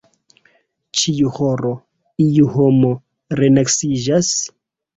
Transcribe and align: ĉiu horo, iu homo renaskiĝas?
ĉiu 1.01 1.33
horo, 1.35 1.75
iu 2.29 2.49
homo 2.57 2.91
renaskiĝas? 3.43 4.35